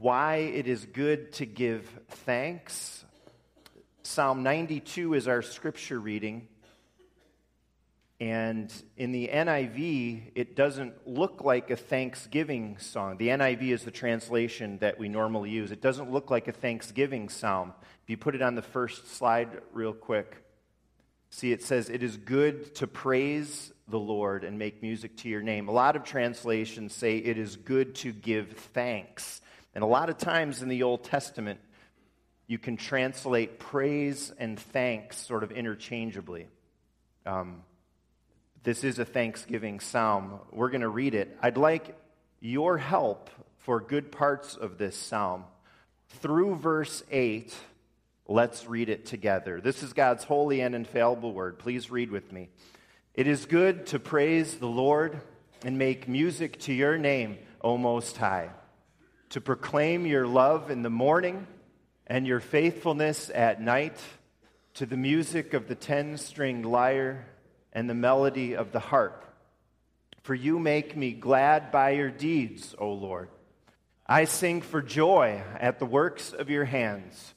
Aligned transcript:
why 0.00 0.36
it 0.36 0.66
is 0.66 0.86
good 0.86 1.30
to 1.30 1.44
give 1.44 1.86
thanks. 2.08 3.04
Psalm 4.02 4.42
92 4.42 5.12
is 5.12 5.28
our 5.28 5.42
scripture 5.42 6.00
reading. 6.00 6.48
And 8.18 8.72
in 8.96 9.12
the 9.12 9.28
NIV, 9.28 10.32
it 10.34 10.56
doesn't 10.56 11.06
look 11.06 11.44
like 11.44 11.70
a 11.70 11.76
Thanksgiving 11.76 12.78
song. 12.78 13.18
The 13.18 13.28
NIV 13.28 13.72
is 13.72 13.84
the 13.84 13.90
translation 13.90 14.78
that 14.78 14.98
we 14.98 15.10
normally 15.10 15.50
use. 15.50 15.70
It 15.70 15.82
doesn't 15.82 16.10
look 16.10 16.30
like 16.30 16.48
a 16.48 16.52
Thanksgiving 16.52 17.28
psalm. 17.28 17.74
If 18.02 18.08
you 18.08 18.16
put 18.16 18.34
it 18.34 18.40
on 18.40 18.54
the 18.54 18.62
first 18.62 19.16
slide, 19.16 19.60
real 19.74 19.92
quick, 19.92 20.42
see 21.28 21.52
it 21.52 21.62
says, 21.62 21.90
It 21.90 22.02
is 22.02 22.16
good 22.16 22.74
to 22.76 22.86
praise 22.86 23.70
the 23.86 23.98
Lord 23.98 24.44
and 24.44 24.58
make 24.58 24.80
music 24.80 25.18
to 25.18 25.28
your 25.28 25.42
name. 25.42 25.68
A 25.68 25.72
lot 25.72 25.94
of 25.94 26.04
translations 26.04 26.94
say 26.94 27.18
it 27.18 27.36
is 27.36 27.56
good 27.56 27.94
to 27.96 28.12
give 28.12 28.52
thanks. 28.72 29.42
And 29.74 29.84
a 29.84 29.86
lot 29.86 30.10
of 30.10 30.18
times 30.18 30.62
in 30.62 30.68
the 30.68 30.82
Old 30.82 31.04
Testament, 31.04 31.60
you 32.46 32.58
can 32.58 32.76
translate 32.76 33.58
praise 33.58 34.32
and 34.38 34.58
thanks 34.58 35.16
sort 35.16 35.44
of 35.44 35.52
interchangeably. 35.52 36.48
Um, 37.24 37.62
this 38.62 38.82
is 38.84 38.98
a 38.98 39.04
Thanksgiving 39.04 39.80
psalm. 39.80 40.40
We're 40.50 40.70
going 40.70 40.80
to 40.80 40.88
read 40.88 41.14
it. 41.14 41.36
I'd 41.40 41.56
like 41.56 41.96
your 42.40 42.76
help 42.76 43.30
for 43.58 43.80
good 43.80 44.10
parts 44.10 44.56
of 44.56 44.78
this 44.78 44.96
psalm. 44.96 45.44
Through 46.08 46.56
verse 46.56 47.02
8, 47.10 47.54
let's 48.26 48.66
read 48.66 48.88
it 48.88 49.06
together. 49.06 49.60
This 49.60 49.82
is 49.82 49.92
God's 49.92 50.24
holy 50.24 50.60
and 50.60 50.74
infallible 50.74 51.32
word. 51.32 51.58
Please 51.58 51.90
read 51.90 52.10
with 52.10 52.32
me. 52.32 52.48
It 53.14 53.26
is 53.26 53.46
good 53.46 53.86
to 53.86 53.98
praise 53.98 54.56
the 54.56 54.66
Lord 54.66 55.20
and 55.64 55.78
make 55.78 56.08
music 56.08 56.58
to 56.60 56.72
your 56.72 56.98
name, 56.98 57.38
O 57.60 57.76
Most 57.76 58.16
High, 58.16 58.50
to 59.30 59.40
proclaim 59.40 60.06
your 60.06 60.26
love 60.26 60.70
in 60.70 60.82
the 60.82 60.90
morning 60.90 61.46
and 62.06 62.26
your 62.26 62.40
faithfulness 62.40 63.30
at 63.34 63.60
night, 63.60 63.98
to 64.74 64.86
the 64.86 64.96
music 64.96 65.54
of 65.54 65.68
the 65.68 65.74
ten 65.74 66.16
stringed 66.16 66.66
lyre 66.66 67.26
and 67.72 67.88
the 67.88 67.94
melody 67.94 68.54
of 68.54 68.72
the 68.72 68.80
harp. 68.80 69.24
For 70.22 70.34
you 70.34 70.58
make 70.58 70.96
me 70.96 71.12
glad 71.12 71.70
by 71.70 71.90
your 71.90 72.10
deeds, 72.10 72.74
O 72.78 72.92
Lord. 72.92 73.28
I 74.06 74.24
sing 74.24 74.60
for 74.60 74.82
joy 74.82 75.42
at 75.58 75.78
the 75.78 75.86
works 75.86 76.32
of 76.32 76.50
your 76.50 76.64
hands. 76.64 77.34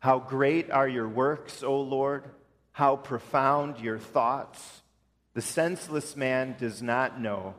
How 0.00 0.18
great 0.18 0.70
are 0.70 0.88
your 0.88 1.08
works, 1.08 1.62
O 1.62 1.80
Lord! 1.80 2.24
How 2.72 2.96
profound 2.96 3.78
your 3.80 3.98
thoughts! 3.98 4.82
The 5.32 5.42
senseless 5.42 6.14
man 6.14 6.56
does 6.58 6.82
not 6.82 7.20
know, 7.20 7.54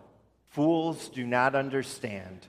fools 0.50 1.09
do 1.09 1.26
not 1.26 1.56
understand, 1.56 2.48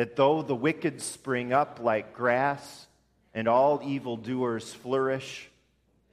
that 0.00 0.16
though 0.16 0.40
the 0.40 0.56
wicked 0.56 1.02
spring 1.02 1.52
up 1.52 1.78
like 1.78 2.14
grass 2.14 2.86
and 3.34 3.46
all 3.46 3.82
evildoers 3.84 4.72
flourish, 4.72 5.50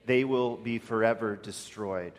they 0.06 0.26
will 0.26 0.58
be 0.58 0.78
forever 0.78 1.38
destroyed. 1.38 2.12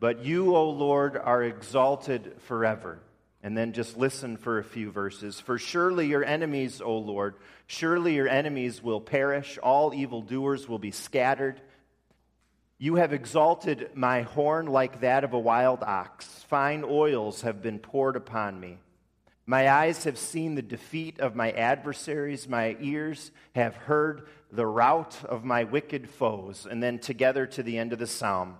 But 0.00 0.24
you, 0.24 0.56
O 0.56 0.70
Lord, 0.70 1.18
are 1.18 1.42
exalted 1.42 2.36
forever. 2.46 3.00
And 3.42 3.54
then 3.54 3.74
just 3.74 3.98
listen 3.98 4.38
for 4.38 4.58
a 4.58 4.64
few 4.64 4.90
verses. 4.90 5.38
For 5.38 5.58
surely 5.58 6.06
your 6.06 6.24
enemies, 6.24 6.80
O 6.80 6.96
Lord, 6.96 7.34
surely 7.66 8.14
your 8.14 8.28
enemies 8.28 8.82
will 8.82 9.02
perish, 9.02 9.58
all 9.62 9.92
evildoers 9.92 10.70
will 10.70 10.78
be 10.78 10.90
scattered. 10.90 11.60
You 12.78 12.94
have 12.94 13.12
exalted 13.12 13.90
my 13.92 14.22
horn 14.22 14.68
like 14.68 15.02
that 15.02 15.22
of 15.22 15.34
a 15.34 15.38
wild 15.38 15.82
ox. 15.82 16.46
Fine 16.48 16.82
oils 16.82 17.42
have 17.42 17.60
been 17.60 17.78
poured 17.78 18.16
upon 18.16 18.58
me. 18.58 18.78
My 19.52 19.70
eyes 19.70 20.04
have 20.04 20.16
seen 20.16 20.54
the 20.54 20.62
defeat 20.62 21.20
of 21.20 21.36
my 21.36 21.50
adversaries. 21.50 22.48
My 22.48 22.74
ears 22.80 23.30
have 23.54 23.74
heard 23.74 24.26
the 24.50 24.64
rout 24.64 25.22
of 25.26 25.44
my 25.44 25.64
wicked 25.64 26.08
foes. 26.08 26.66
And 26.70 26.82
then 26.82 26.98
together 26.98 27.44
to 27.44 27.62
the 27.62 27.76
end 27.76 27.92
of 27.92 27.98
the 27.98 28.06
psalm. 28.06 28.56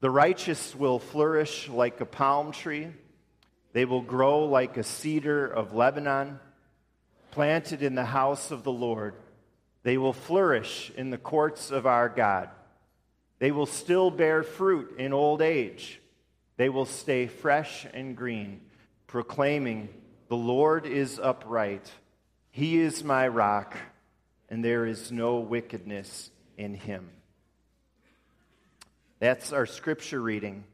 The 0.00 0.08
righteous 0.08 0.74
will 0.74 0.98
flourish 0.98 1.68
like 1.68 2.00
a 2.00 2.06
palm 2.06 2.52
tree. 2.52 2.88
They 3.74 3.84
will 3.84 4.00
grow 4.00 4.46
like 4.46 4.78
a 4.78 4.84
cedar 4.84 5.46
of 5.46 5.74
Lebanon, 5.74 6.40
planted 7.30 7.82
in 7.82 7.94
the 7.94 8.06
house 8.06 8.50
of 8.50 8.64
the 8.64 8.72
Lord. 8.72 9.16
They 9.82 9.98
will 9.98 10.14
flourish 10.14 10.90
in 10.96 11.10
the 11.10 11.18
courts 11.18 11.70
of 11.70 11.84
our 11.84 12.08
God. 12.08 12.48
They 13.38 13.50
will 13.50 13.66
still 13.66 14.10
bear 14.10 14.42
fruit 14.42 14.94
in 14.96 15.12
old 15.12 15.42
age. 15.42 16.00
They 16.56 16.70
will 16.70 16.86
stay 16.86 17.26
fresh 17.26 17.86
and 17.92 18.16
green, 18.16 18.62
proclaiming, 19.06 19.90
The 20.28 20.36
Lord 20.36 20.86
is 20.86 21.20
upright. 21.20 21.90
He 22.50 22.78
is 22.78 23.04
my 23.04 23.28
rock, 23.28 23.76
and 24.48 24.64
there 24.64 24.86
is 24.86 25.12
no 25.12 25.38
wickedness 25.38 26.30
in 26.56 26.74
him. 26.74 27.10
That's 29.18 29.52
our 29.52 29.66
scripture 29.66 30.20
reading. 30.20 30.64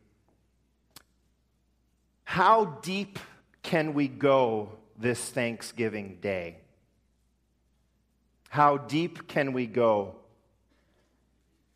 How 2.24 2.64
deep 2.82 3.18
can 3.62 3.94
we 3.94 4.08
go 4.08 4.70
this 4.98 5.20
Thanksgiving 5.20 6.18
Day? 6.20 6.56
How 8.48 8.78
deep 8.78 9.28
can 9.28 9.52
we 9.52 9.66
go? 9.66 10.16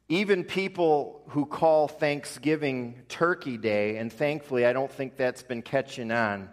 Even 0.09 0.45
people 0.45 1.23
who 1.29 1.47
call 1.47 1.89
Thanksgiving 1.89 3.03
Turkey 3.09 3.57
Day, 3.57 3.97
and 3.97 4.13
thankfully 4.13 4.65
I 4.65 4.73
don't 4.73 4.91
think 4.91 5.17
that's 5.17 5.43
been 5.43 5.63
catching 5.63 6.11
on, 6.13 6.49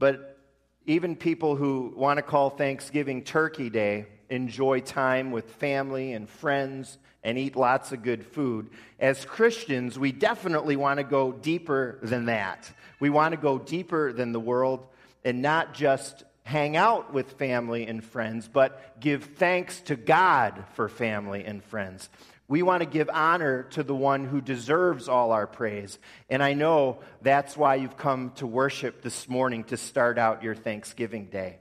but 0.00 0.38
even 0.86 1.14
people 1.14 1.54
who 1.54 1.92
want 1.94 2.16
to 2.16 2.22
call 2.22 2.50
Thanksgiving 2.50 3.22
Turkey 3.22 3.70
Day 3.70 4.06
enjoy 4.30 4.80
time 4.80 5.30
with 5.30 5.48
family 5.54 6.14
and 6.14 6.28
friends 6.28 6.98
and 7.22 7.36
eat 7.36 7.54
lots 7.54 7.92
of 7.92 8.02
good 8.02 8.24
food. 8.24 8.70
As 8.98 9.24
Christians, 9.24 9.98
we 9.98 10.10
definitely 10.10 10.74
want 10.74 10.98
to 10.98 11.04
go 11.04 11.32
deeper 11.32 11.98
than 12.02 12.24
that. 12.24 12.72
We 12.98 13.10
want 13.10 13.32
to 13.32 13.40
go 13.40 13.58
deeper 13.58 14.12
than 14.12 14.32
the 14.32 14.40
world 14.40 14.86
and 15.22 15.42
not 15.42 15.74
just 15.74 16.24
hang 16.44 16.76
out 16.76 17.12
with 17.12 17.32
family 17.32 17.86
and 17.86 18.02
friends, 18.02 18.48
but 18.48 18.98
give 19.00 19.24
thanks 19.36 19.80
to 19.82 19.96
God 19.96 20.64
for 20.72 20.88
family 20.88 21.44
and 21.44 21.62
friends. 21.62 22.08
We 22.50 22.64
want 22.64 22.80
to 22.80 22.86
give 22.86 23.08
honor 23.08 23.62
to 23.74 23.84
the 23.84 23.94
one 23.94 24.24
who 24.24 24.40
deserves 24.40 25.08
all 25.08 25.30
our 25.30 25.46
praise. 25.46 26.00
And 26.28 26.42
I 26.42 26.54
know 26.54 26.98
that's 27.22 27.56
why 27.56 27.76
you've 27.76 27.96
come 27.96 28.32
to 28.38 28.46
worship 28.46 29.02
this 29.02 29.28
morning 29.28 29.62
to 29.64 29.76
start 29.76 30.18
out 30.18 30.42
your 30.42 30.56
Thanksgiving 30.56 31.26
day. 31.26 31.60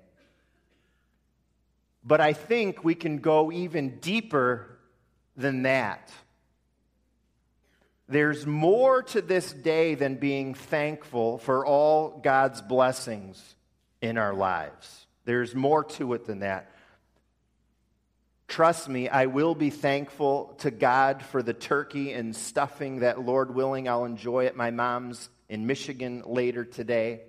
But 2.04 2.22
I 2.22 2.34
think 2.34 2.84
we 2.84 2.96
can 2.96 3.20
go 3.20 3.52
even 3.52 4.00
deeper 4.00 4.80
than 5.38 5.62
that. 5.62 6.12
There's 8.08 8.48
more 8.48 9.04
to 9.04 9.22
this 9.22 9.54
day 9.54 9.94
than 9.94 10.16
being 10.16 10.56
thankful 10.56 11.38
for 11.38 11.68
all 11.68 12.20
God's 12.24 12.64
blessings 12.64 13.56
in 14.02 14.18
our 14.18 14.34
lives. 14.34 15.06
There's 15.26 15.54
more 15.54 15.84
to 15.84 16.14
it 16.14 16.26
than 16.26 16.40
that. 16.40 16.72
Trust 18.50 18.90
me, 18.90 19.08
I 19.08 19.28
will 19.28 19.54
be 19.54 19.70
thankful 19.70 20.56
to 20.62 20.72
God 20.72 21.22
for 21.22 21.44
the 21.44 21.54
turkey 21.54 22.14
and 22.14 22.36
stuffing 22.36 23.02
that, 23.02 23.22
Lord 23.22 23.54
willing, 23.54 23.88
I'll 23.88 24.06
enjoy 24.06 24.48
at 24.48 24.56
my 24.56 24.72
mom's 24.72 25.30
in 25.50 25.68
Michigan 25.68 26.24
later 26.26 26.66
today. 26.66 27.22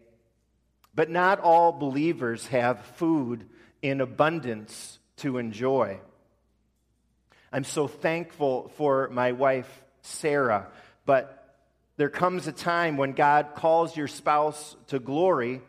But 0.94 1.10
not 1.10 1.38
all 1.38 1.72
believers 1.72 2.46
have 2.46 2.82
food 2.96 3.46
in 3.82 4.00
abundance 4.00 4.98
to 5.18 5.36
enjoy. 5.36 6.00
I'm 7.52 7.64
so 7.64 7.86
thankful 7.86 8.72
for 8.78 9.10
my 9.10 9.32
wife, 9.32 9.68
Sarah. 10.00 10.68
But 11.04 11.54
there 11.98 12.08
comes 12.08 12.46
a 12.46 12.52
time 12.52 12.96
when 12.96 13.12
God 13.12 13.50
calls 13.54 13.94
your 13.94 14.08
spouse 14.08 14.74
to 14.86 14.98
glory 14.98 15.60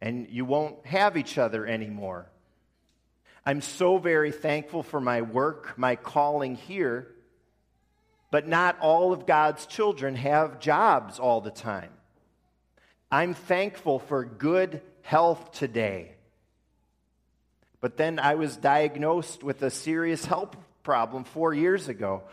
and 0.00 0.28
you 0.30 0.46
won't 0.46 0.86
have 0.86 1.18
each 1.18 1.36
other 1.36 1.66
anymore. 1.66 2.30
I'm 3.48 3.60
so 3.60 3.98
very 3.98 4.32
thankful 4.32 4.82
for 4.82 5.00
my 5.00 5.22
work, 5.22 5.78
my 5.78 5.94
calling 5.94 6.56
here, 6.56 7.06
but 8.32 8.48
not 8.48 8.76
all 8.80 9.12
of 9.12 9.24
God's 9.24 9.66
children 9.66 10.16
have 10.16 10.58
jobs 10.58 11.20
all 11.20 11.40
the 11.40 11.52
time. 11.52 11.92
I'm 13.08 13.34
thankful 13.34 14.00
for 14.00 14.24
good 14.24 14.82
health 15.02 15.52
today. 15.52 16.16
But 17.80 17.96
then 17.96 18.18
I 18.18 18.34
was 18.34 18.56
diagnosed 18.56 19.44
with 19.44 19.62
a 19.62 19.70
serious 19.70 20.24
health 20.24 20.56
problem 20.82 21.22
four 21.22 21.54
years 21.54 21.88
ago. 21.88 22.24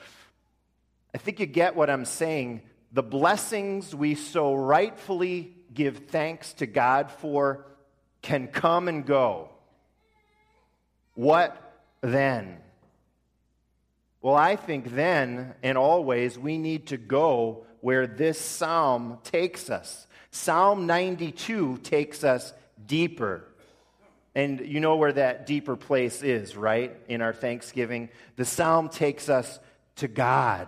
I 1.14 1.20
think 1.20 1.40
you 1.40 1.46
get 1.46 1.76
what 1.76 1.92
I'm 1.92 2.06
saying. 2.06 2.64
The 2.92 3.04
blessings 3.04 3.94
we 3.94 4.16
so 4.16 4.56
rightfully 4.56 5.54
give 5.72 6.08
thanks 6.08 6.54
to 6.54 6.66
God 6.66 7.12
for 7.12 7.68
can 8.24 8.48
come 8.48 8.88
and 8.88 9.06
go. 9.06 9.53
What 11.16 11.56
then? 12.02 12.58
Well, 14.22 14.36
I 14.36 14.56
think 14.56 14.96
then 14.96 15.54
and 15.62 15.78
always 15.78 16.40
we 16.40 16.58
need 16.58 16.88
to 16.88 16.98
go 16.98 17.66
where 17.82 18.08
this 18.08 18.40
psalm 18.40 19.20
takes 19.24 19.70
us. 19.70 20.08
Psalm 20.32 20.88
92 20.88 21.80
takes 21.80 22.24
us 22.24 22.54
deeper. 22.86 23.46
And 24.34 24.62
you 24.62 24.80
know 24.80 24.96
where 24.96 25.12
that 25.12 25.46
deeper 25.46 25.76
place 25.76 26.24
is, 26.24 26.56
right? 26.56 26.96
In 27.08 27.22
our 27.22 27.34
thanksgiving. 27.34 28.10
The 28.36 28.46
psalm 28.46 28.90
takes 28.90 29.30
us 29.30 29.60
to 29.98 30.08
God. 30.08 30.68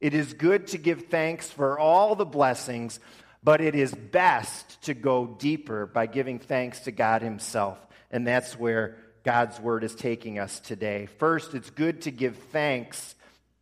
It 0.00 0.14
is 0.14 0.34
good 0.34 0.66
to 0.68 0.78
give 0.78 1.06
thanks 1.06 1.48
for 1.48 1.78
all 1.78 2.16
the 2.16 2.26
blessings, 2.26 2.98
but 3.44 3.60
it 3.60 3.76
is 3.76 3.94
best 3.94 4.82
to 4.82 4.94
go 4.94 5.26
deeper 5.26 5.86
by 5.86 6.06
giving 6.06 6.40
thanks 6.40 6.80
to 6.80 6.90
God 6.90 7.22
Himself. 7.22 7.78
And 8.10 8.26
that's 8.26 8.58
where 8.58 8.96
God's 9.24 9.60
word 9.60 9.84
is 9.84 9.94
taking 9.94 10.38
us 10.38 10.58
today. 10.60 11.06
First, 11.18 11.54
it's 11.54 11.70
good 11.70 12.02
to 12.02 12.10
give 12.10 12.36
thanks, 12.50 13.14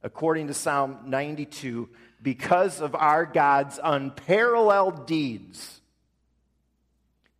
according 0.02 0.46
to 0.46 0.54
Psalm 0.54 0.98
92, 1.06 1.88
because 2.22 2.80
of 2.80 2.94
our 2.94 3.26
God's 3.26 3.78
unparalleled 3.82 5.06
deeds. 5.06 5.80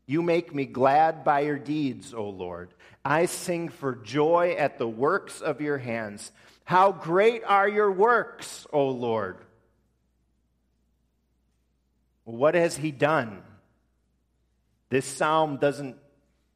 You 0.06 0.22
make 0.22 0.54
me 0.54 0.66
glad 0.66 1.24
by 1.24 1.40
your 1.40 1.58
deeds, 1.58 2.12
O 2.12 2.28
Lord. 2.28 2.74
I 3.04 3.26
sing 3.26 3.68
for 3.68 3.94
joy 3.94 4.56
at 4.58 4.76
the 4.76 4.88
works 4.88 5.40
of 5.40 5.60
your 5.60 5.78
hands. 5.78 6.32
How 6.64 6.92
great 6.92 7.42
are 7.44 7.68
your 7.68 7.90
works, 7.90 8.66
O 8.72 8.88
Lord! 8.88 9.38
What 12.24 12.54
has 12.54 12.76
he 12.76 12.90
done? 12.90 13.42
This 14.88 15.06
psalm 15.06 15.56
doesn't 15.56 15.96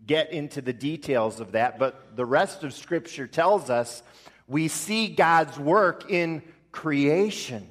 get 0.06 0.32
into 0.32 0.60
the 0.60 0.72
details 0.72 1.40
of 1.40 1.52
that, 1.52 1.78
but 1.78 2.16
the 2.16 2.24
rest 2.24 2.64
of 2.64 2.74
Scripture 2.74 3.26
tells 3.26 3.70
us 3.70 4.02
we 4.46 4.68
see 4.68 5.08
God's 5.08 5.58
work 5.58 6.10
in 6.10 6.42
creation. 6.72 7.66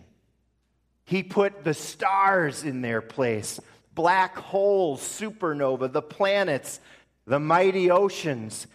He 1.06 1.22
put 1.22 1.64
the 1.64 1.74
stars 1.74 2.64
in 2.64 2.82
their 2.82 3.02
place, 3.02 3.60
black 3.94 4.36
holes, 4.38 5.02
supernova, 5.02 5.92
the 5.92 6.02
planets, 6.02 6.80
the 7.28 7.40
mighty 7.40 7.92
oceans. 7.92 8.68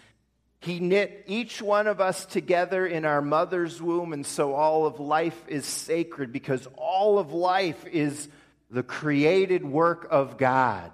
He 0.60 0.80
knit 0.80 1.24
each 1.26 1.62
one 1.62 1.86
of 1.86 2.00
us 2.00 2.26
together 2.26 2.86
in 2.86 3.04
our 3.04 3.22
mother's 3.22 3.80
womb, 3.80 4.12
and 4.12 4.26
so 4.26 4.54
all 4.54 4.86
of 4.86 5.00
life 5.00 5.40
is 5.48 5.64
sacred 5.64 6.32
because 6.32 6.68
all 6.76 7.18
of 7.18 7.32
life 7.32 7.86
is 7.86 8.28
the 8.70 8.82
created 8.82 9.64
work 9.64 10.06
of 10.10 10.36
God. 10.36 10.92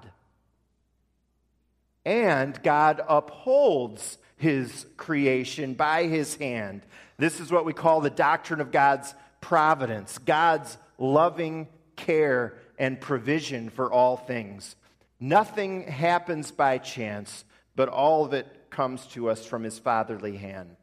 And 2.05 2.62
God 2.62 3.03
upholds 3.09 4.19
his 4.37 4.87
creation 4.97 5.75
by 5.75 6.05
his 6.05 6.37
hand. 6.37 6.83
This 7.17 7.41
is 7.41 7.51
what 7.51 7.65
we 7.65 7.73
call 7.73 8.01
the 8.01 8.11
doctrine 8.11 8.61
of 8.61 8.73
God's 8.73 9.15
providence, 9.41 10.19
God's 10.19 10.77
loving 10.99 11.69
care 11.97 12.59
and 12.79 13.01
provision 13.01 13.71
for 13.71 13.93
all 13.93 14.17
things. 14.17 14.77
Nothing 15.21 15.85
happens 15.85 16.51
by 16.51 16.79
chance, 16.79 17.45
but 17.77 17.89
all 17.89 18.25
of 18.25 18.33
it 18.33 18.47
comes 18.71 19.06
to 19.09 19.31
us 19.31 19.47
from 19.47 19.62
his 19.62 19.79
fatherly 19.79 20.37
hand. 20.37 20.77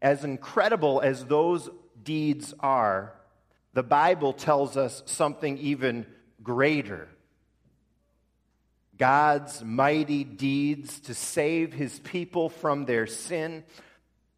As 0.00 0.24
incredible 0.24 1.00
as 1.00 1.24
those 1.24 1.68
deeds 2.02 2.54
are, 2.60 3.14
the 3.72 3.82
Bible 3.82 4.32
tells 4.32 4.76
us 4.76 5.02
something 5.06 5.58
even 5.58 6.06
greater. 6.42 7.08
God's 8.98 9.62
mighty 9.62 10.24
deeds 10.24 11.00
to 11.00 11.14
save 11.14 11.72
his 11.72 11.98
people 12.00 12.48
from 12.48 12.84
their 12.84 13.06
sin 13.06 13.64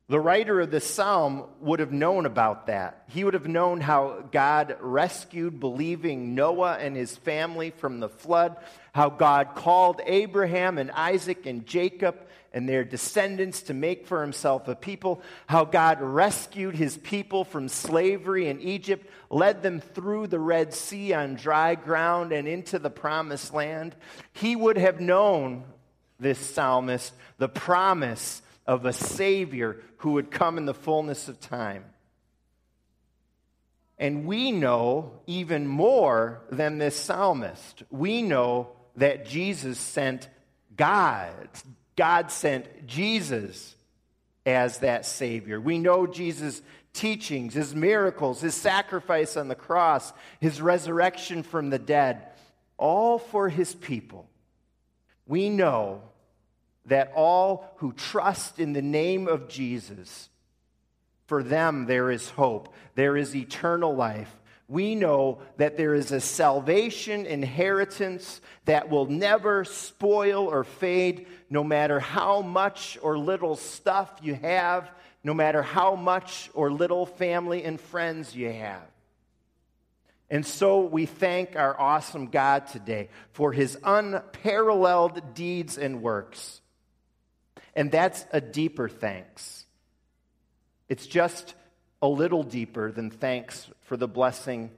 the 0.09 0.21
writer 0.21 0.61
of 0.61 0.71
the 0.71 0.81
psalm 0.81 1.45
would 1.61 1.81
have 1.81 1.91
known 1.91 2.27
about 2.27 2.69
that. 2.69 3.03
He 3.09 3.25
would 3.25 3.35
have 3.35 3.49
known 3.49 3.81
how 3.81 4.23
God 4.31 4.77
rescued 4.81 5.59
believing 5.59 6.37
Noah 6.37 6.79
and 6.81 6.95
his 6.95 7.17
family 7.17 7.71
from 7.71 7.99
the 7.99 8.09
flood, 8.09 8.57
how 8.93 9.11
God 9.11 9.57
called 9.57 10.01
Abraham 10.07 10.79
and 10.79 10.93
Isaac 10.93 11.47
and 11.47 11.67
Jacob 11.67 12.17
and 12.53 12.69
their 12.69 12.85
descendants 12.85 13.63
to 13.63 13.75
make 13.75 14.07
for 14.07 14.23
himself 14.23 14.69
a 14.69 14.77
people, 14.77 15.21
how 15.49 15.65
God 15.65 16.01
rescued 16.01 16.77
his 16.77 16.97
people 16.97 17.43
from 17.43 17.69
slavery 17.69 18.47
in 18.47 18.61
Egypt, 18.61 19.11
led 19.29 19.61
them 19.61 19.81
through 19.81 20.29
the 20.29 20.39
Red 20.39 20.73
Sea 20.73 21.15
on 21.15 21.35
dry 21.35 21.75
ground 21.75 22.31
and 22.31 22.47
into 22.47 22.79
the 22.79 22.91
promised 22.91 23.53
land. 23.53 23.97
He 24.33 24.55
would 24.55 24.79
have 24.79 25.01
known, 25.01 25.65
this 26.21 26.39
psalmist, 26.39 27.13
the 27.39 27.49
promise 27.49 28.41
of 28.67 28.85
a 28.85 28.93
Savior 28.93 29.81
who 29.99 30.13
would 30.13 30.31
come 30.31 30.59
in 30.59 30.67
the 30.67 30.75
fullness 30.75 31.29
of 31.29 31.41
time. 31.41 31.85
And 33.99 34.27
we 34.27 34.53
know 34.53 35.21
even 35.27 35.67
more 35.67 36.43
than 36.51 36.79
this 36.79 36.97
psalmist. 36.97 37.83
We 37.91 38.23
know 38.23 38.71
that 38.97 39.27
Jesus 39.27 39.79
sent 39.79 40.29
God. 40.77 41.49
God 41.97 42.31
sent 42.31 42.87
Jesus 42.87 43.75
as 44.45 44.79
that 44.79 45.07
Savior. 45.07 45.61
We 45.61 45.79
know 45.79 46.07
Jesus' 46.07 46.61
teachings, 46.93 47.55
his 47.55 47.75
miracles, 47.75 48.41
his 48.41 48.55
sacrifice 48.55 49.37
on 49.37 49.49
the 49.49 49.55
cross, 49.55 50.13
his 50.41 50.61
resurrection 50.61 51.43
from 51.43 51.71
the 51.71 51.79
dead, 51.79 52.27
all 52.77 53.19
for 53.19 53.49
his 53.49 53.75
people. 53.75 54.29
We 55.27 55.49
know 55.49 56.03
that 56.87 57.13
all 57.15 57.73
who 57.77 57.93
trust 57.93 58.59
in 58.59 58.73
the 58.73 58.83
name 58.83 59.29
of 59.29 59.49
Jesus, 59.49 60.29
for 61.27 61.43
them 61.43 61.87
there 61.87 62.11
is 62.11 62.31
hope, 62.31 62.73
there 62.95 63.17
is 63.17 63.35
eternal 63.35 63.95
life. 63.95 64.35
We 64.69 64.97
know 64.97 65.39
that 65.59 65.77
there 65.77 65.95
is 65.95 66.11
a 66.11 66.21
salvation 66.21 67.25
inheritance 67.25 68.41
that 68.65 68.89
will 68.89 69.07
never 69.07 69.65
spoil 69.65 70.47
or 70.47 70.65
fade, 70.65 71.27
no 71.49 71.63
matter 71.63 72.01
how 72.01 72.43
much 72.43 72.99
or 73.01 73.17
little 73.17 73.55
stuff 73.55 74.11
you 74.23 74.35
have, 74.35 74.91
no 75.23 75.35
matter 75.35 75.63
how 75.63 75.95
much 75.95 76.51
or 76.53 76.73
little 76.73 77.07
family 77.07 77.63
and 77.63 77.81
friends 77.81 78.35
you 78.35 78.53
have. 78.53 78.83
And 80.29 80.45
so 80.45 80.81
we 80.81 81.07
thank 81.07 81.55
our 81.55 81.79
awesome 81.81 82.27
God 82.27 82.67
today 82.67 83.09
for 83.33 83.53
his 83.53 83.79
unparalleled 83.85 85.35
deeds 85.35 85.79
and 85.79 86.03
works. 86.03 86.61
And 87.77 87.93
that's 87.93 88.25
a 88.33 88.41
deeper 88.41 88.89
thanks. 88.89 89.67
It's 90.89 91.07
just 91.07 91.55
a 92.01 92.09
little 92.09 92.43
deeper 92.43 92.91
than 92.91 93.11
thanks 93.11 93.69
for 93.83 93.99
the 93.99 94.09
blessing 94.09 94.71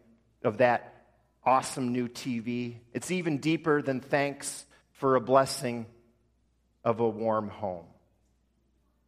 of 0.43 0.59
that 0.59 1.05
awesome 1.45 1.93
new 1.93 2.09
TV. 2.09 2.77
It's 2.93 3.13
even 3.13 3.39
deeper 3.39 3.81
than 3.81 4.01
thanks 4.01 4.67
for 4.95 5.15
a 5.15 5.21
blessing 5.21 5.87
of 6.85 6.99
a 6.99 7.09
warm 7.09 7.49
home. 7.49 7.87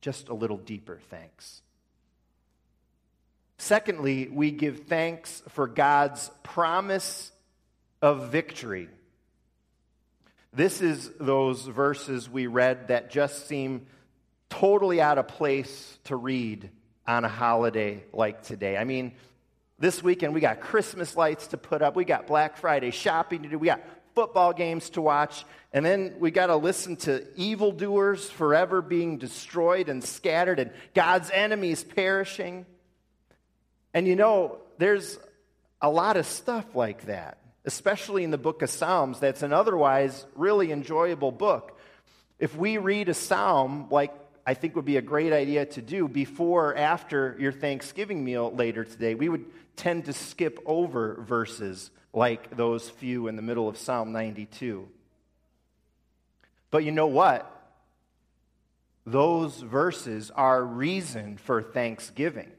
Just 0.00 0.28
a 0.28 0.34
little 0.34 0.56
deeper 0.56 1.00
thanks. 1.10 1.60
Secondly, 3.58 4.28
we 4.28 4.52
give 4.52 4.84
thanks 4.86 5.42
for 5.48 5.66
God's 5.66 6.30
promise 6.42 7.32
of 8.00 8.30
victory. 8.30 8.88
This 10.52 10.82
is 10.82 11.10
those 11.20 11.62
verses 11.62 12.28
we 12.28 12.48
read 12.48 12.88
that 12.88 13.10
just 13.10 13.46
seem 13.46 13.86
totally 14.48 15.00
out 15.00 15.16
of 15.16 15.28
place 15.28 15.98
to 16.04 16.16
read 16.16 16.70
on 17.06 17.24
a 17.24 17.28
holiday 17.28 18.02
like 18.12 18.42
today. 18.42 18.76
I 18.76 18.82
mean, 18.82 19.12
this 19.78 20.02
weekend 20.02 20.34
we 20.34 20.40
got 20.40 20.60
Christmas 20.60 21.16
lights 21.16 21.48
to 21.48 21.56
put 21.56 21.82
up, 21.82 21.94
we 21.94 22.04
got 22.04 22.26
Black 22.26 22.56
Friday 22.56 22.90
shopping 22.90 23.44
to 23.44 23.48
do, 23.48 23.58
we 23.58 23.66
got 23.66 23.80
football 24.16 24.52
games 24.52 24.90
to 24.90 25.00
watch, 25.00 25.44
and 25.72 25.86
then 25.86 26.16
we 26.18 26.32
got 26.32 26.46
to 26.46 26.56
listen 26.56 26.96
to 26.96 27.24
evildoers 27.36 28.28
forever 28.28 28.82
being 28.82 29.18
destroyed 29.18 29.88
and 29.88 30.02
scattered, 30.02 30.58
and 30.58 30.72
God's 30.94 31.30
enemies 31.30 31.84
perishing. 31.84 32.66
And 33.94 34.08
you 34.08 34.16
know, 34.16 34.58
there's 34.78 35.16
a 35.80 35.88
lot 35.88 36.16
of 36.16 36.26
stuff 36.26 36.74
like 36.74 37.06
that 37.06 37.38
especially 37.64 38.24
in 38.24 38.30
the 38.30 38.38
book 38.38 38.62
of 38.62 38.70
Psalms, 38.70 39.20
that's 39.20 39.42
an 39.42 39.52
otherwise 39.52 40.26
really 40.34 40.72
enjoyable 40.72 41.32
book. 41.32 41.78
If 42.38 42.56
we 42.56 42.78
read 42.78 43.08
a 43.08 43.14
psalm, 43.14 43.88
like 43.90 44.12
I 44.46 44.54
think 44.54 44.76
would 44.76 44.84
be 44.84 44.96
a 44.96 45.02
great 45.02 45.32
idea 45.32 45.66
to 45.66 45.82
do 45.82 46.08
before 46.08 46.70
or 46.70 46.76
after 46.76 47.36
your 47.38 47.52
Thanksgiving 47.52 48.24
meal 48.24 48.50
later 48.52 48.84
today, 48.84 49.14
we 49.14 49.28
would 49.28 49.44
tend 49.76 50.06
to 50.06 50.12
skip 50.12 50.58
over 50.64 51.22
verses 51.22 51.90
like 52.12 52.56
those 52.56 52.88
few 52.88 53.28
in 53.28 53.36
the 53.36 53.42
middle 53.42 53.68
of 53.68 53.76
Psalm 53.76 54.12
92. 54.12 54.88
But 56.70 56.84
you 56.84 56.92
know 56.92 57.06
what? 57.06 57.46
Those 59.06 59.60
verses 59.60 60.30
are 60.30 60.64
reason 60.64 61.36
for 61.36 61.62
thanksgiving. 61.62 62.50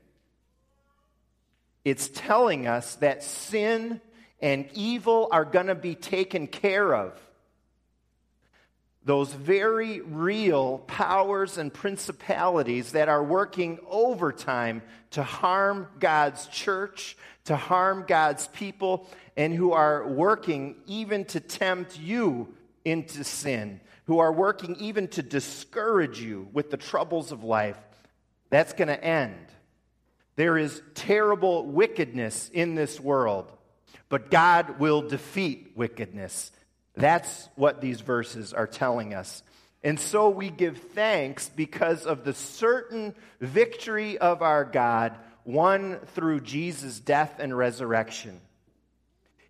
It's 1.83 2.09
telling 2.09 2.67
us 2.67 2.95
that 2.95 3.23
sin 3.23 4.01
and 4.41 4.67
evil 4.73 5.27
are 5.31 5.45
going 5.45 5.67
to 5.67 5.75
be 5.75 5.95
taken 5.95 6.47
care 6.47 6.93
of. 6.95 7.13
Those 9.03 9.33
very 9.33 10.01
real 10.01 10.79
powers 10.79 11.57
and 11.57 11.73
principalities 11.73 12.91
that 12.91 13.09
are 13.09 13.23
working 13.23 13.79
overtime 13.89 14.83
to 15.11 15.23
harm 15.23 15.87
God's 15.99 16.47
church, 16.47 17.17
to 17.45 17.55
harm 17.55 18.05
God's 18.07 18.47
people, 18.49 19.09
and 19.35 19.53
who 19.53 19.71
are 19.71 20.07
working 20.07 20.75
even 20.85 21.25
to 21.25 21.39
tempt 21.39 21.99
you 21.99 22.53
into 22.85 23.23
sin. 23.23 23.79
who 24.11 24.19
are 24.19 24.33
working 24.33 24.75
even 24.77 25.07
to 25.07 25.21
discourage 25.21 26.19
you 26.19 26.47
with 26.51 26.69
the 26.69 26.75
troubles 26.75 27.31
of 27.31 27.45
life, 27.45 27.77
that's 28.49 28.73
going 28.73 28.87
to 28.89 29.03
end. 29.03 29.47
There 30.35 30.57
is 30.57 30.81
terrible 30.95 31.65
wickedness 31.65 32.49
in 32.53 32.75
this 32.75 32.99
world, 32.99 33.51
but 34.09 34.31
God 34.31 34.79
will 34.79 35.01
defeat 35.01 35.71
wickedness. 35.75 36.51
That's 36.95 37.49
what 37.55 37.81
these 37.81 38.01
verses 38.01 38.53
are 38.53 38.67
telling 38.67 39.13
us. 39.13 39.43
And 39.83 39.99
so 39.99 40.29
we 40.29 40.49
give 40.49 40.77
thanks 40.77 41.49
because 41.49 42.05
of 42.05 42.23
the 42.23 42.33
certain 42.33 43.15
victory 43.39 44.17
of 44.17 44.41
our 44.41 44.63
God 44.63 45.17
won 45.43 45.99
through 46.13 46.41
Jesus' 46.41 46.99
death 46.99 47.37
and 47.39 47.57
resurrection. 47.57 48.41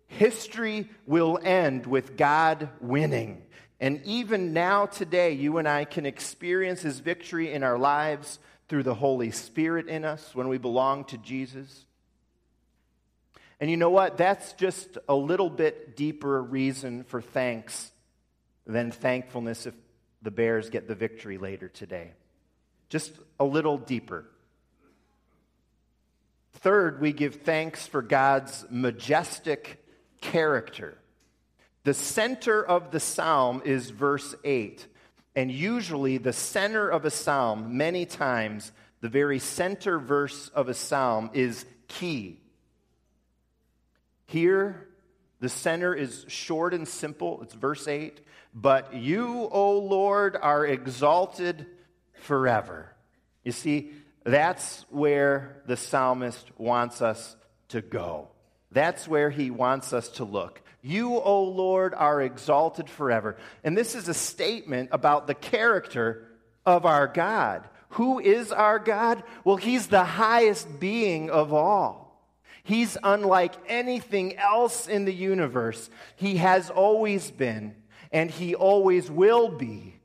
History 0.06 0.88
will 1.06 1.38
end 1.42 1.86
with 1.86 2.16
God 2.16 2.68
winning. 2.80 3.42
And 3.80 4.00
even 4.04 4.52
now, 4.52 4.86
today, 4.86 5.32
you 5.32 5.58
and 5.58 5.66
I 5.66 5.84
can 5.84 6.06
experience 6.06 6.82
his 6.82 7.00
victory 7.00 7.52
in 7.52 7.62
our 7.62 7.78
lives 7.78 8.38
through 8.68 8.84
the 8.84 8.94
Holy 8.94 9.30
Spirit 9.30 9.88
in 9.88 10.04
us 10.04 10.34
when 10.34 10.48
we 10.48 10.56
belong 10.56 11.04
to 11.06 11.18
Jesus. 11.18 11.84
And 13.62 13.70
you 13.70 13.76
know 13.76 13.90
what? 13.90 14.16
That's 14.16 14.54
just 14.54 14.98
a 15.08 15.14
little 15.14 15.48
bit 15.48 15.94
deeper 15.94 16.42
reason 16.42 17.04
for 17.04 17.22
thanks 17.22 17.92
than 18.66 18.90
thankfulness 18.90 19.66
if 19.66 19.74
the 20.20 20.32
Bears 20.32 20.68
get 20.68 20.88
the 20.88 20.96
victory 20.96 21.38
later 21.38 21.68
today. 21.68 22.10
Just 22.88 23.12
a 23.38 23.44
little 23.44 23.78
deeper. 23.78 24.26
Third, 26.54 27.00
we 27.00 27.12
give 27.12 27.36
thanks 27.36 27.86
for 27.86 28.02
God's 28.02 28.66
majestic 28.68 29.86
character. 30.20 30.98
The 31.84 31.94
center 31.94 32.64
of 32.66 32.90
the 32.90 32.98
psalm 32.98 33.62
is 33.64 33.90
verse 33.90 34.34
8. 34.42 34.88
And 35.36 35.52
usually, 35.52 36.18
the 36.18 36.32
center 36.32 36.88
of 36.88 37.04
a 37.04 37.12
psalm, 37.12 37.76
many 37.76 38.06
times, 38.06 38.72
the 39.02 39.08
very 39.08 39.38
center 39.38 40.00
verse 40.00 40.48
of 40.48 40.68
a 40.68 40.74
psalm 40.74 41.30
is 41.32 41.64
key. 41.86 42.41
Here, 44.32 44.88
the 45.40 45.50
center 45.50 45.94
is 45.94 46.24
short 46.26 46.72
and 46.72 46.88
simple. 46.88 47.42
It's 47.42 47.52
verse 47.52 47.86
8. 47.86 48.18
But 48.54 48.94
you, 48.94 49.46
O 49.52 49.78
Lord, 49.78 50.38
are 50.40 50.64
exalted 50.64 51.66
forever. 52.14 52.94
You 53.44 53.52
see, 53.52 53.90
that's 54.24 54.86
where 54.88 55.62
the 55.66 55.76
psalmist 55.76 56.50
wants 56.56 57.02
us 57.02 57.36
to 57.68 57.82
go. 57.82 58.28
That's 58.70 59.06
where 59.06 59.28
he 59.28 59.50
wants 59.50 59.92
us 59.92 60.08
to 60.12 60.24
look. 60.24 60.62
You, 60.80 61.18
O 61.18 61.44
Lord, 61.44 61.92
are 61.92 62.22
exalted 62.22 62.88
forever. 62.88 63.36
And 63.62 63.76
this 63.76 63.94
is 63.94 64.08
a 64.08 64.14
statement 64.14 64.88
about 64.92 65.26
the 65.26 65.34
character 65.34 66.26
of 66.64 66.86
our 66.86 67.06
God. 67.06 67.68
Who 67.90 68.18
is 68.18 68.50
our 68.50 68.78
God? 68.78 69.24
Well, 69.44 69.56
he's 69.56 69.88
the 69.88 70.04
highest 70.04 70.80
being 70.80 71.28
of 71.28 71.52
all. 71.52 72.01
He's 72.64 72.96
unlike 73.02 73.54
anything 73.68 74.36
else 74.36 74.86
in 74.86 75.04
the 75.04 75.14
universe. 75.14 75.90
He 76.16 76.36
has 76.36 76.70
always 76.70 77.30
been 77.30 77.74
and 78.12 78.30
he 78.30 78.54
always 78.54 79.10
will 79.10 79.48
be. 79.48 79.96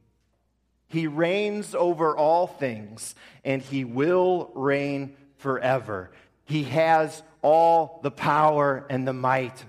He 0.87 1.05
reigns 1.05 1.75
over 1.75 2.15
all 2.15 2.47
things, 2.47 3.13
and 3.43 3.61
he 3.61 3.83
will 3.83 4.51
reign 4.55 5.17
forever. 5.35 6.11
He 6.45 6.63
has 6.63 7.21
all 7.41 7.99
the 8.03 8.11
power 8.11 8.85
and 8.89 9.05
the 9.05 9.13
might. 9.13 9.65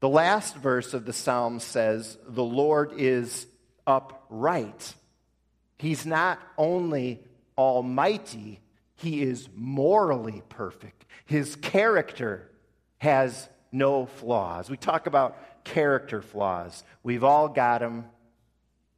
The 0.00 0.08
last 0.10 0.56
verse 0.56 0.92
of 0.92 1.06
the 1.06 1.14
psalm 1.14 1.58
says, 1.58 2.18
The 2.28 2.44
Lord 2.44 2.92
is 2.98 3.46
upright. 3.86 4.94
He's 5.78 6.04
not 6.04 6.38
only 6.58 7.20
almighty, 7.56 8.60
he 8.96 9.22
is 9.22 9.48
morally 9.54 10.42
perfect. 10.48 11.04
His 11.26 11.56
character 11.56 12.50
has 12.98 13.48
no 13.72 14.06
flaws. 14.06 14.70
We 14.70 14.76
talk 14.76 15.06
about 15.06 15.64
character 15.64 16.22
flaws. 16.22 16.84
We've 17.02 17.24
all 17.24 17.48
got 17.48 17.80
them. 17.80 18.06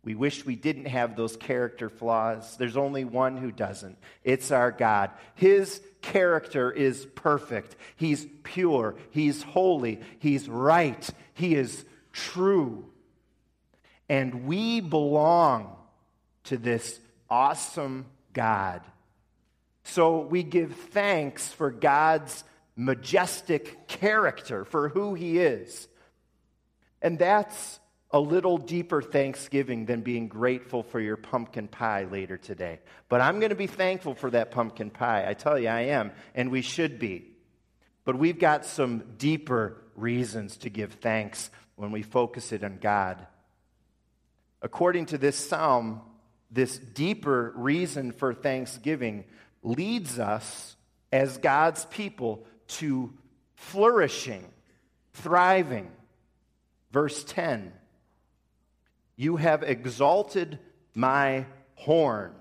We 0.05 0.15
wish 0.15 0.47
we 0.47 0.55
didn't 0.55 0.87
have 0.87 1.17
those 1.17 1.37
character 1.37 1.89
flaws. 1.89 2.57
There's 2.57 2.77
only 2.77 3.05
one 3.05 3.37
who 3.37 3.51
doesn't. 3.51 3.99
It's 4.23 4.53
our 4.53 4.71
God. 4.71 5.11
His 5.35 5.81
character 6.01 6.71
is 6.71 7.07
perfect. 7.15 7.75
He's 7.97 8.27
pure. 8.45 8.95
He's 9.11 9.43
holy. 9.43 10.01
He's 10.21 10.49
right. 10.49 11.09
He 11.35 11.57
is 11.57 11.85
true. 12.13 12.85
And 14.09 14.47
we 14.47 14.81
belong 14.81 15.75
to 16.45 16.57
this 16.57 17.01
awesome 17.29 18.07
God. 18.33 18.83
So 19.87 20.19
we 20.19 20.43
give 20.43 20.75
thanks 20.91 21.47
for 21.53 21.71
God's 21.71 22.43
majestic 22.75 23.87
character, 23.87 24.65
for 24.65 24.89
who 24.89 25.15
He 25.15 25.39
is. 25.39 25.87
And 27.01 27.19
that's 27.19 27.79
a 28.11 28.19
little 28.19 28.59
deeper 28.59 29.01
thanksgiving 29.01 29.87
than 29.87 30.01
being 30.01 30.27
grateful 30.27 30.83
for 30.83 30.99
your 30.99 31.17
pumpkin 31.17 31.69
pie 31.69 32.05
later 32.05 32.37
today. 32.37 32.81
But 33.09 33.21
I'm 33.21 33.39
going 33.39 33.51
to 33.51 33.57
be 33.57 33.69
thankful 33.69 34.15
for 34.15 34.31
that 34.31 34.51
pumpkin 34.51 34.91
pie. 34.91 35.25
I 35.29 35.35
tell 35.35 35.59
you, 35.59 35.69
I 35.69 35.83
am, 35.83 36.11
and 36.35 36.51
we 36.51 36.63
should 36.63 36.99
be. 36.99 37.37
But 38.05 38.19
we've 38.19 38.39
got 38.39 38.65
some 38.65 39.05
deeper 39.19 39.83
reasons 39.95 40.57
to 40.59 40.71
give 40.71 40.95
thanks 40.95 41.49
when 41.77 41.93
we 41.93 42.03
focus 42.03 42.53
it 42.53 42.65
on 42.65 42.79
God. 42.81 43.25
According 44.63 45.07
to 45.07 45.19
this 45.19 45.37
psalm, 45.37 46.01
this 46.51 46.77
deeper 46.77 47.53
reason 47.57 48.13
for 48.13 48.35
thanksgiving 48.35 49.25
leads 49.67 50.19
us 50.19 50.77
as 51.13 51.39
God's 51.39 51.85
people 51.87 52.47
to 52.69 53.13
flourishing, 53.57 54.47
thriving. 55.13 55.91
Verse 56.93 57.25
10 57.25 57.73
You 59.17 59.37
have 59.37 59.63
exalted 59.63 60.59
my 60.95 61.47
horn. 61.75 62.33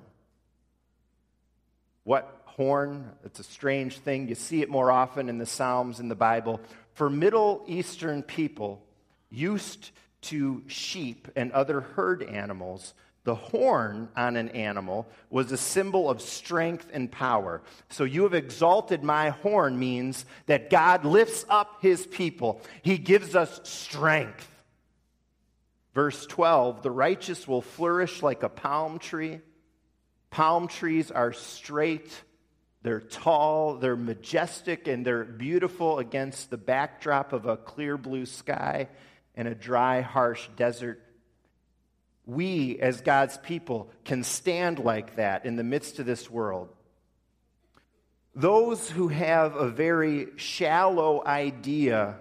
What 2.04 2.44
horn? 2.46 3.12
It's 3.24 3.40
a 3.40 3.44
strange 3.44 3.98
thing. 3.98 4.28
You 4.28 4.36
see 4.36 4.62
it 4.62 4.70
more 4.70 4.92
often 4.92 5.28
in 5.28 5.40
the 5.40 5.46
Psalms 5.46 6.00
in 6.00 6.08
the 6.08 6.16
Bible. 6.16 6.62
For 6.94 7.10
Middle 7.10 7.64
Eastern 7.68 8.22
people 8.22 8.86
used 9.30 9.92
to 10.22 10.64
sheep 10.68 11.28
and 11.36 11.52
other 11.52 11.82
herd 11.82 12.24
animals, 12.24 12.94
the 13.26 13.36
horn 13.36 14.08
on 14.16 14.38
an 14.38 14.50
animal 14.50 15.08
was 15.32 15.52
a 15.52 15.58
symbol 15.58 16.10
of 16.10 16.22
strength 16.22 16.88
and 16.94 17.12
power. 17.12 17.62
So, 17.90 18.04
you 18.04 18.24
have 18.24 18.36
exalted 18.36 19.04
my 19.04 19.32
horn 19.32 19.78
means 19.78 20.26
that 20.46 20.70
God 20.70 21.04
lifts 21.04 21.44
up 21.50 21.82
his 21.82 22.06
people, 22.08 22.62
he 22.84 22.98
gives 22.98 23.36
us 23.36 23.60
strength. 23.64 24.50
Verse 25.94 26.26
12 26.28 26.84
the 26.84 26.92
righteous 26.92 27.48
will 27.48 27.62
flourish 27.62 28.22
like 28.22 28.44
a 28.44 28.50
palm 28.50 29.00
tree. 29.00 29.42
Palm 30.30 30.68
trees 30.68 31.12
are 31.12 31.34
straight, 31.34 32.12
they're 32.84 33.00
tall, 33.00 33.78
they're 33.78 33.96
majestic, 33.96 34.88
and 34.88 35.06
they're 35.06 35.24
beautiful 35.24 35.98
against 35.98 36.50
the 36.50 36.58
backdrop 36.58 37.34
of 37.34 37.46
a 37.46 37.58
clear 37.58 37.98
blue 37.98 38.26
sky 38.26 38.90
and 39.34 39.48
a 39.48 39.56
dry, 39.56 40.02
harsh 40.02 40.48
desert 40.58 41.02
we, 42.26 42.80
as 42.80 43.02
God's 43.02 43.38
people, 43.38 43.90
can 44.04 44.24
stand 44.24 44.80
like 44.80 45.18
that 45.18 45.46
in 45.46 45.56
the 45.56 45.64
midst 45.64 46.00
of 46.00 46.06
this 46.06 46.30
world. 46.30 46.70
Those 48.34 48.90
who 48.90 49.08
have 49.08 49.56
a 49.56 49.70
very 49.70 50.28
shallow 50.36 51.24
idea 51.26 52.18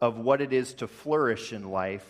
of 0.00 0.18
what 0.18 0.40
it 0.40 0.52
is 0.52 0.74
to 0.74 0.86
flourish 0.86 1.52
in 1.52 1.70
life 1.70 2.06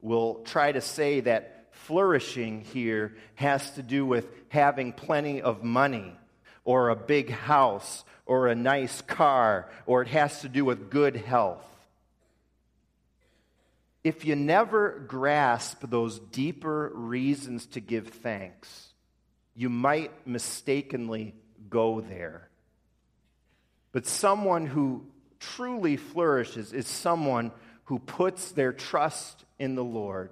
will 0.00 0.42
try 0.44 0.72
to 0.72 0.80
say 0.80 1.20
that 1.20 1.68
flourishing 1.72 2.62
here 2.62 3.16
has 3.34 3.70
to 3.72 3.82
do 3.82 4.06
with 4.06 4.28
having 4.48 4.92
plenty 4.92 5.42
of 5.42 5.62
money 5.62 6.16
or 6.64 6.88
a 6.88 6.96
big 6.96 7.30
house 7.30 8.04
or 8.24 8.48
a 8.48 8.54
nice 8.54 9.02
car 9.02 9.68
or 9.86 10.02
it 10.02 10.08
has 10.08 10.40
to 10.40 10.48
do 10.48 10.64
with 10.64 10.90
good 10.90 11.16
health 11.16 11.64
if 14.06 14.24
you 14.24 14.36
never 14.36 15.04
grasp 15.08 15.80
those 15.82 16.20
deeper 16.20 16.92
reasons 16.94 17.66
to 17.66 17.80
give 17.80 18.06
thanks, 18.06 18.92
you 19.56 19.68
might 19.68 20.24
mistakenly 20.24 21.34
go 21.68 22.00
there. 22.00 22.48
But 23.90 24.06
someone 24.06 24.66
who 24.66 25.06
truly 25.40 25.96
flourishes 25.96 26.72
is 26.72 26.86
someone 26.86 27.50
who 27.86 27.98
puts 27.98 28.52
their 28.52 28.72
trust 28.72 29.44
in 29.58 29.74
the 29.74 29.82
Lord. 29.82 30.30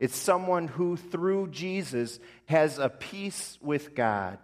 It's 0.00 0.16
someone 0.16 0.66
who, 0.66 0.96
through 0.96 1.50
Jesus, 1.50 2.18
has 2.46 2.80
a 2.80 2.88
peace 2.88 3.56
with 3.62 3.94
God. 3.94 4.38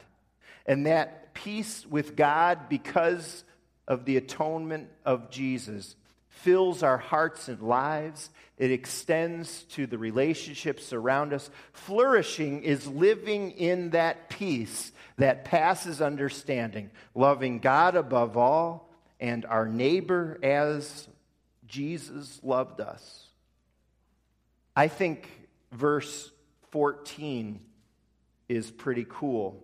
And 0.66 0.86
that 0.86 1.34
peace 1.34 1.84
with 1.84 2.14
God, 2.14 2.68
because 2.68 3.42
of 3.88 4.04
the 4.04 4.18
atonement 4.18 4.88
of 5.04 5.32
Jesus, 5.32 5.96
fills 6.42 6.82
our 6.82 6.98
hearts 6.98 7.48
and 7.48 7.60
lives. 7.62 8.30
It 8.58 8.70
extends 8.70 9.64
to 9.70 9.86
the 9.86 9.98
relationships 9.98 10.92
around 10.92 11.32
us. 11.32 11.50
Flourishing 11.72 12.62
is 12.62 12.86
living 12.86 13.52
in 13.52 13.90
that 13.90 14.28
peace 14.28 14.92
that 15.16 15.44
passes 15.44 16.00
understanding, 16.00 16.90
loving 17.14 17.58
God 17.58 17.94
above 17.94 18.36
all 18.36 18.90
and 19.18 19.44
our 19.44 19.66
neighbor 19.66 20.38
as 20.42 21.08
Jesus 21.66 22.40
loved 22.42 22.80
us. 22.80 23.26
I 24.74 24.88
think 24.88 25.28
verse 25.72 26.30
14 26.70 27.60
is 28.48 28.70
pretty 28.70 29.06
cool. 29.08 29.62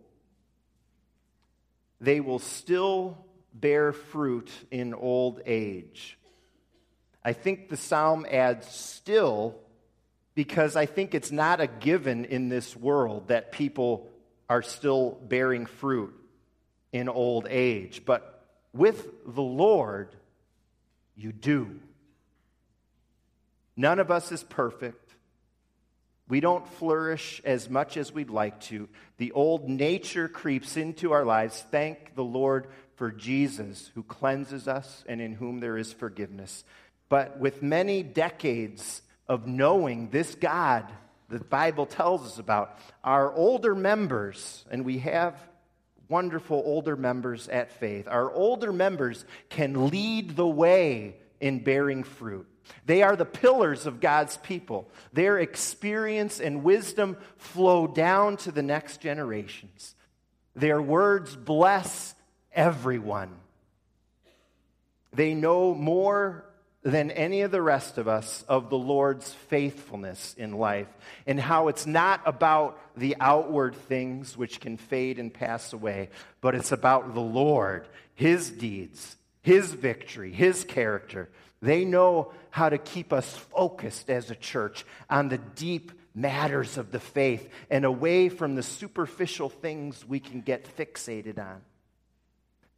They 2.00 2.21
will 2.21 2.38
still 2.38 3.25
bear 3.54 3.92
fruit 3.92 4.50
in 4.71 4.92
old 4.92 5.40
age. 5.47 6.18
I 7.26 7.33
think 7.33 7.68
the 7.68 7.76
psalm 7.76 8.25
adds 8.30 8.68
still 8.68 9.56
because 10.37 10.76
I 10.76 10.87
think 10.87 11.12
it's 11.12 11.33
not 11.33 11.61
a 11.61 11.66
given 11.66 12.25
in 12.25 12.49
this 12.49 12.76
world 12.76 13.26
that 13.28 13.50
people 13.50 14.09
are 14.49 14.62
still 14.62 15.18
bearing 15.23 15.66
fruit 15.66 16.14
in 16.92 17.09
old 17.09 17.49
age. 17.50 18.02
But 18.06 18.47
with 18.73 19.09
the 19.26 19.42
Lord, 19.42 20.14
you 21.16 21.33
do. 21.33 21.80
None 23.76 23.99
of 23.99 24.12
us 24.12 24.30
is 24.30 24.45
perfect. 24.45 25.16
We 26.28 26.38
don't 26.38 26.68
flourish 26.75 27.42
as 27.45 27.68
much 27.68 27.97
as 27.97 28.12
we'd 28.12 28.30
like 28.30 28.61
to. 28.62 28.88
The 29.16 29.33
old 29.33 29.68
nature 29.68 30.28
creeps 30.28 30.76
into 30.76 31.11
our 31.11 31.25
lives. 31.25 31.64
Thank 31.73 32.14
the 32.14 32.23
Lord 32.23 32.68
for 32.95 33.11
Jesus, 33.11 33.90
who 33.95 34.02
cleanses 34.04 34.68
us 34.68 35.04
and 35.09 35.21
in 35.21 35.35
whom 35.35 35.59
there 35.59 35.76
is 35.76 35.92
forgiveness. 35.92 36.64
But 37.08 37.38
with 37.38 37.62
many 37.62 38.02
decades 38.02 39.02
of 39.28 39.46
knowing 39.46 40.10
this 40.10 40.34
God 40.34 40.90
the 41.28 41.40
Bible 41.40 41.86
tells 41.86 42.25
us 42.25 42.38
about, 42.38 42.78
our 43.02 43.32
older 43.32 43.75
members, 43.75 44.64
and 44.70 44.84
we 44.84 44.98
have 44.98 45.36
wonderful 46.08 46.62
older 46.64 46.96
members 46.96 47.48
at 47.48 47.72
faith, 47.72 48.06
our 48.06 48.30
older 48.32 48.72
members 48.72 49.25
can 49.48 49.88
lead 49.88 50.36
the 50.36 50.46
way 50.46 51.16
in 51.40 51.62
bearing 51.62 52.04
fruit. 52.04 52.46
They 52.84 53.02
are 53.02 53.16
the 53.16 53.25
pillars 53.25 53.86
of 53.86 54.00
God's 54.00 54.36
people. 54.38 54.88
Their 55.12 55.38
experience 55.38 56.40
and 56.40 56.64
wisdom 56.64 57.16
flow 57.36 57.86
down 57.86 58.36
to 58.38 58.52
the 58.52 58.62
next 58.62 59.00
generations. 59.00 59.94
Their 60.54 60.80
words 60.80 61.36
bless 61.36 62.14
everyone. 62.52 63.36
They 65.12 65.34
know 65.34 65.75
more 65.75 66.44
than 66.86 67.10
any 67.10 67.40
of 67.40 67.50
the 67.50 67.60
rest 67.60 67.98
of 67.98 68.06
us 68.06 68.44
of 68.48 68.70
the 68.70 68.78
Lord's 68.78 69.32
faithfulness 69.48 70.36
in 70.38 70.52
life 70.52 70.86
and 71.26 71.40
how 71.40 71.66
it's 71.66 71.84
not 71.84 72.20
about 72.24 72.78
the 72.96 73.16
outward 73.18 73.74
things 73.74 74.36
which 74.36 74.60
can 74.60 74.76
fade 74.76 75.18
and 75.18 75.34
pass 75.34 75.72
away, 75.72 76.10
but 76.40 76.54
it's 76.54 76.70
about 76.70 77.12
the 77.12 77.20
Lord, 77.20 77.88
His 78.14 78.50
deeds, 78.50 79.16
His 79.42 79.72
victory, 79.72 80.30
His 80.30 80.62
character. 80.62 81.28
They 81.60 81.84
know 81.84 82.32
how 82.50 82.68
to 82.68 82.78
keep 82.78 83.12
us 83.12 83.36
focused 83.36 84.08
as 84.08 84.30
a 84.30 84.36
church 84.36 84.86
on 85.10 85.28
the 85.28 85.38
deep 85.38 85.90
matters 86.14 86.78
of 86.78 86.92
the 86.92 87.00
faith 87.00 87.48
and 87.68 87.84
away 87.84 88.28
from 88.28 88.54
the 88.54 88.62
superficial 88.62 89.48
things 89.48 90.06
we 90.06 90.20
can 90.20 90.40
get 90.40 90.76
fixated 90.76 91.40
on. 91.40 91.62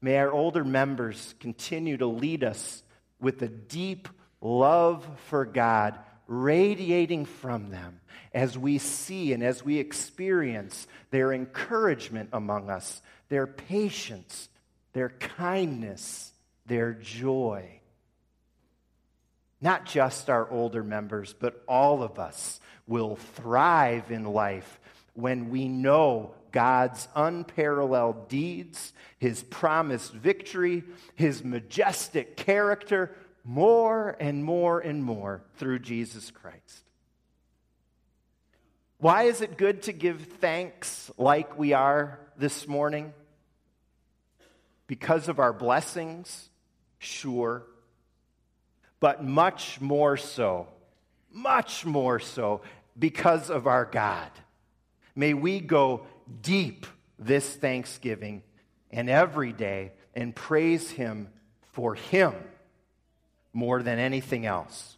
May 0.01 0.17
our 0.17 0.33
older 0.33 0.65
members 0.65 1.35
continue 1.41 1.99
to 1.99 2.07
lead 2.07 2.43
us 2.43 2.83
with 3.21 3.43
a 3.43 3.49
deep 3.49 4.09
love 4.41 5.07
for 5.27 5.45
God 5.45 5.99
radiating 6.27 7.25
from 7.25 7.71
them 7.71 8.01
as 8.33 8.57
we 8.57 8.79
see 8.79 9.33
and 9.33 9.43
as 9.43 9.65
we 9.65 9.79
experience 9.79 10.87
their 11.11 11.33
encouragement 11.33 12.29
among 12.33 12.71
us, 12.71 13.01
their 13.29 13.47
patience, 13.47 14.49
their 14.93 15.09
kindness, 15.09 16.33
their 16.67 16.93
joy. 16.93 17.81
Not 19.61 19.87
just 19.87 20.31
our 20.31 20.49
older 20.51 20.85
members, 20.85 21.33
but 21.33 21.63
all 21.67 22.03
of 22.03 22.19
us 22.19 22.61
will 22.87 23.17
thrive 23.17 24.11
in 24.11 24.25
life 24.25 24.79
when 25.15 25.51
we 25.51 25.67
know 25.67 26.35
God's 26.53 27.09
unparalleled 27.15 28.29
deeds, 28.29 28.93
his 29.19 29.43
promised 29.43 30.13
victory, 30.13 30.85
his 31.15 31.45
majestic 31.45 32.37
character, 32.37 33.15
more 33.45 34.17
and 34.21 34.45
more 34.45 34.81
and 34.81 35.03
more 35.03 35.43
through 35.57 35.79
Jesus 35.79 36.31
Christ. 36.31 36.85
Why 38.99 39.25
is 39.25 39.41
it 39.41 39.57
good 39.57 39.83
to 39.83 39.93
give 39.93 40.21
thanks 40.41 41.11
like 41.17 41.59
we 41.59 41.73
are 41.73 42.19
this 42.37 42.67
morning? 42.67 43.13
Because 44.89 45.29
of 45.29 45.39
our 45.39 45.53
blessings? 45.53 46.51
Sure. 46.99 47.63
But 48.99 49.23
much 49.23 49.81
more 49.81 50.17
so, 50.17 50.67
much 51.33 51.87
more 51.87 52.19
so, 52.19 52.63
because 52.99 53.51
of 53.51 53.69
our 53.69 53.85
God. 53.85 54.31
May 55.15 55.33
we 55.33 55.61
go 55.61 56.07
deep 56.43 56.87
this 57.19 57.57
Thanksgiving 57.57 58.43
and 58.91 59.09
every 59.09 59.53
day 59.53 59.93
and 60.15 60.35
praise 60.35 60.91
Him 60.91 61.29
for 61.73 61.95
Him 61.95 62.35
more 63.53 63.83
than 63.83 63.99
anything 63.99 64.47
else. 64.47 64.98